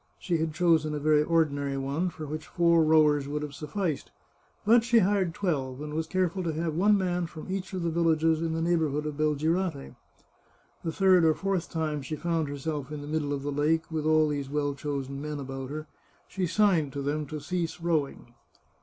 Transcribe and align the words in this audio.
She 0.17 0.37
had 0.39 0.51
chosen 0.55 0.95
a 0.95 0.99
very 0.99 1.21
ordinary 1.21 1.77
one, 1.77 2.09
for 2.09 2.25
which 2.25 2.47
four 2.47 2.83
rowers 2.83 3.27
would 3.27 3.43
have 3.43 3.53
sufficed, 3.53 4.09
but 4.65 4.83
she 4.83 4.97
hired 4.97 5.35
twelve, 5.35 5.79
and 5.79 5.93
was 5.93 6.07
careful 6.07 6.41
to 6.41 6.53
have 6.53 6.73
one 6.73 6.97
man 6.97 7.27
from 7.27 7.45
each 7.51 7.71
of 7.73 7.83
the 7.83 7.91
villages 7.91 8.41
in 8.41 8.53
the 8.53 8.63
neighbour 8.63 8.89
hood 8.89 9.05
of 9.05 9.15
Belgirate. 9.17 9.93
The 10.83 10.91
third 10.91 11.23
or 11.23 11.35
fourth 11.35 11.69
time 11.69 12.01
she 12.01 12.15
found 12.15 12.47
her 12.49 12.57
self 12.57 12.91
in 12.91 13.01
the 13.01 13.07
middle 13.07 13.31
of 13.31 13.43
the 13.43 13.51
lake, 13.51 13.91
with 13.91 14.07
all 14.07 14.27
these 14.27 14.49
well 14.49 14.73
chosen 14.73 15.21
men 15.21 15.39
about 15.39 15.69
her, 15.69 15.85
she 16.27 16.47
signed 16.47 16.91
to 16.93 17.03
them 17.03 17.27
to 17.27 17.39
cease 17.39 17.79
rowing. 17.79 18.33